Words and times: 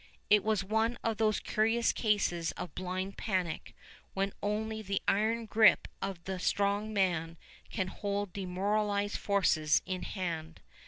It 0.31 0.43
was 0.43 0.63
one 0.63 0.97
of 1.03 1.17
those 1.17 1.39
curious 1.39 1.93
cases 1.93 2.53
of 2.53 2.73
blind 2.73 3.19
panic 3.19 3.75
when 4.15 4.33
only 4.41 4.81
the 4.81 4.99
iron 5.07 5.45
grip 5.45 5.87
of 6.01 6.27
a 6.27 6.39
strong 6.39 6.91
man 6.91 7.37
can 7.69 7.85
hold 7.87 8.33
demoralized 8.33 9.17
forces 9.17 9.83
in 9.85 10.01
hand. 10.01 10.59